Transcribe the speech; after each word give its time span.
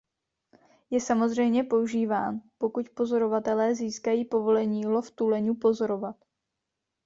Je 0.91 0.99
samozřejmě 1.01 1.63
používán, 1.63 2.41
pokud 2.57 2.89
pozorovatelé 2.89 3.75
získají 3.75 4.25
povolení 4.25 4.85
lov 4.87 5.11
tuleňů 5.11 5.55
pozorovat. 5.55 6.15